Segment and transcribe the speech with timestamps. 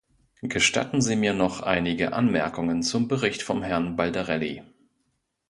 [0.41, 4.63] Gestatten Sie mir noch einige Anmerkungen zum Bericht von Herrn Baldarelli.